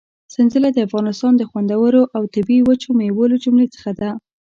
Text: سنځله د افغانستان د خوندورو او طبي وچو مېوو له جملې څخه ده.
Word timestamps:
سنځله 0.33 0.69
د 0.73 0.77
افغانستان 0.87 1.33
د 1.37 1.43
خوندورو 1.49 2.01
او 2.15 2.21
طبي 2.33 2.57
وچو 2.63 2.89
مېوو 2.97 3.25
له 3.31 3.37
جملې 3.43 3.67
څخه 3.75 3.91
ده. 3.99 4.09